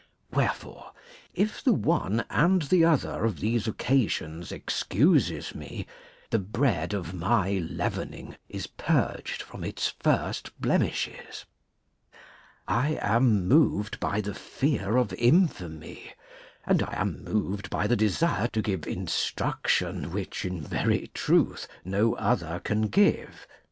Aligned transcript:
Wherefore, 0.33 0.93
if 1.35 1.63
the 1.63 1.73
one 1.75 2.25
and 2.31 2.63
the 2.63 2.83
other 2.83 3.23
of 3.23 3.39
these 3.39 3.67
occasions 3.67 4.51
excuses 4.51 5.53
me, 5.53 5.85
the 6.31 6.39
bread 6.39 6.95
of 6.95 7.13
my 7.13 7.59
leavening 7.69 8.35
is 8.49 8.65
purged 8.65 9.43
from 9.43 9.63
its 9.63 9.89
first 9.99 10.59
blemishes. 10.59 11.45
I 12.67 12.97
am 12.99 13.47
moved 13.47 13.99
by 13.99 14.21
the 14.21 14.33
fear 14.33 14.97
of 14.97 15.13
infamy, 15.13 16.13
and 16.65 16.79
T 16.79 16.85
am 16.91 17.23
moved 17.23 17.69
by 17.69 17.85
the 17.85 17.95
desire 17.95 18.47
to 18.47 18.61
give 18.63 18.87
instruction 18.87 20.09
which 20.11 20.45
in 20.45 20.61
very 20.61 21.11
truth 21.13 21.67
no 21.85 22.15
If*?'. 22.15 22.21
other 22.23 22.59
can 22.61 22.87
give. 22.87 23.45